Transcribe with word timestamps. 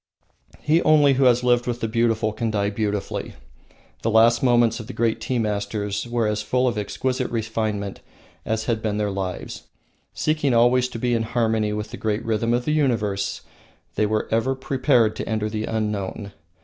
He 0.61 0.81
only 0.81 1.13
who 1.13 1.25
has 1.25 1.43
lived 1.43 1.67
with 1.67 1.79
the 1.79 1.87
beautiful 1.87 2.33
can 2.33 2.49
die 2.49 2.71
beautifully. 2.71 3.35
The 4.01 4.09
last 4.09 4.41
moments 4.41 4.79
of 4.79 4.87
the 4.87 4.93
great 4.93 5.21
tea 5.21 5.37
masters 5.37 6.07
were 6.07 6.25
as 6.25 6.41
full 6.41 6.67
of 6.67 6.75
exquisite 6.75 7.29
refinement 7.29 7.99
as 8.43 8.65
had 8.65 8.81
been 8.81 8.97
their 8.97 9.11
lives. 9.11 9.67
Seeking 10.11 10.55
always 10.55 10.87
to 10.89 10.97
be 10.97 11.13
in 11.13 11.21
harmony 11.21 11.71
with 11.71 11.91
the 11.91 11.97
great 11.97 12.25
rhythm 12.25 12.51
of 12.51 12.65
the 12.65 12.73
universe, 12.73 13.41
they 13.93 14.07
were 14.07 14.27
ever 14.31 14.55
prepared 14.55 15.15
to 15.17 15.29
enter 15.29 15.49
the 15.51 15.65
unknown. 15.65 16.31